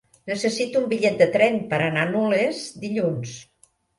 Necessito 0.29 0.79
un 0.83 0.87
bitllet 0.93 1.19
de 1.19 1.27
tren 1.35 1.59
per 1.73 1.79
anar 1.89 2.07
a 2.07 2.13
Nulles 2.15 2.63
dilluns. 2.87 3.37